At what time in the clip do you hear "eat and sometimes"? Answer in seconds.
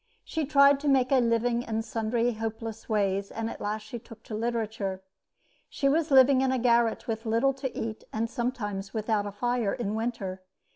7.79-8.95